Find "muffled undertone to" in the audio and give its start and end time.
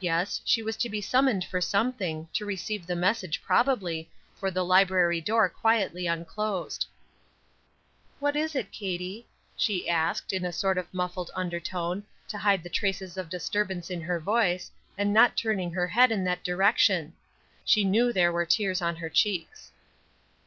10.92-12.36